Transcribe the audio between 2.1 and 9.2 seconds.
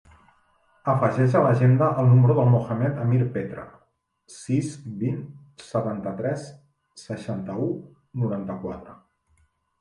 número del Mohamed amir Petre: sis, vint, setanta-tres, seixanta-u, noranta-quatre.